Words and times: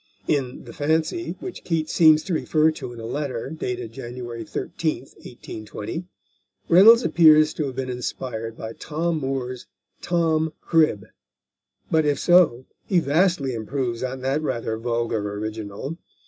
In 0.27 0.63
The 0.63 0.73
Fancy, 0.73 1.35
which 1.41 1.63
Keats 1.63 1.93
seems 1.93 2.23
to 2.23 2.33
refer 2.33 2.71
to 2.71 2.91
in 2.91 2.99
a 2.99 3.05
letter 3.05 3.51
dated 3.51 3.91
January 3.91 4.43
13th, 4.43 5.13
1820, 5.13 6.05
Reynolds 6.67 7.03
appears 7.03 7.53
to 7.53 7.67
have 7.67 7.75
been 7.75 7.91
inspired 7.91 8.57
by 8.57 8.73
Tom 8.73 9.19
Moore's 9.19 9.67
Tom 10.01 10.53
Crib, 10.59 11.05
but 11.91 12.03
if 12.03 12.17
so, 12.17 12.65
he 12.87 12.97
vastly 12.99 13.53
improves 13.53 14.01
on 14.01 14.21
that 14.21 14.41
rather 14.41 14.75
vulgar 14.79 15.35
original. 15.37 15.99